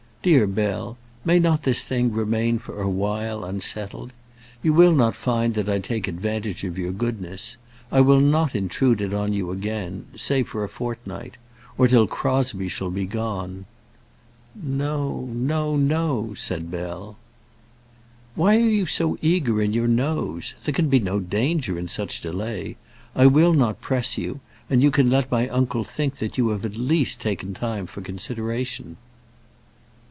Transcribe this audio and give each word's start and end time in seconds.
Dear 0.23 0.45
Bell, 0.45 0.99
may 1.25 1.39
not 1.39 1.63
this 1.63 1.81
thing 1.83 2.11
remain 2.13 2.59
for 2.59 2.79
a 2.79 2.87
while 2.87 3.43
unsettled? 3.43 4.13
You 4.61 4.71
will 4.71 4.91
not 4.91 5.15
find 5.15 5.55
that 5.55 5.67
I 5.67 5.79
take 5.79 6.07
advantage 6.07 6.63
of 6.63 6.77
your 6.77 6.91
goodness. 6.91 7.57
I 7.91 8.01
will 8.01 8.19
not 8.19 8.53
intrude 8.53 9.01
it 9.01 9.15
on 9.15 9.33
you 9.33 9.49
again, 9.49 10.05
say 10.15 10.43
for 10.43 10.63
a 10.63 10.69
fortnight, 10.69 11.39
or 11.75 11.87
till 11.87 12.05
Crosbie 12.05 12.67
shall 12.69 12.91
be 12.91 13.05
gone." 13.07 13.65
"No, 14.61 15.27
no, 15.33 15.75
no," 15.75 16.35
said 16.35 16.69
Bell. 16.69 17.17
"Why 18.35 18.57
are 18.57 18.69
you 18.69 18.85
so 18.85 19.17
eager 19.23 19.59
in 19.59 19.73
your 19.73 19.87
noes? 19.87 20.53
There 20.63 20.71
can 20.71 20.87
be 20.87 20.99
no 20.99 21.19
danger 21.19 21.79
in 21.79 21.87
such 21.87 22.21
delay. 22.21 22.77
I 23.15 23.25
will 23.25 23.55
not 23.55 23.81
press 23.81 24.19
you, 24.19 24.39
and 24.69 24.83
you 24.83 24.91
can 24.91 25.09
let 25.09 25.31
my 25.31 25.49
uncle 25.49 25.83
think 25.83 26.17
that 26.17 26.37
you 26.37 26.49
have 26.49 26.63
at 26.63 26.75
least 26.77 27.19
taken 27.21 27.55
time 27.55 27.87
for 27.87 28.01
consideration." 28.01 28.97